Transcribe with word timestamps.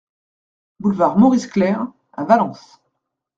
Boulevard 0.79 1.19
Maurice 1.19 1.45
Clerc 1.45 1.93
à 2.13 2.23
Valence 2.23 2.81